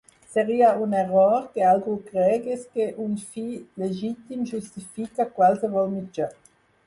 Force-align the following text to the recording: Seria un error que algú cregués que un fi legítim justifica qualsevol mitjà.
Seria 0.35 0.69
un 0.85 0.93
error 0.99 1.35
que 1.57 1.65
algú 1.71 1.97
cregués 2.07 2.63
que 2.77 2.87
un 3.05 3.13
fi 3.35 3.45
legítim 3.83 4.41
justifica 4.53 5.31
qualsevol 5.37 5.93
mitjà. 6.01 6.31